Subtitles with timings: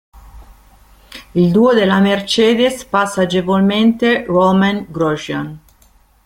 [1.35, 5.59] Il duo della Mercedes passa agevolmente Romain Grosjean.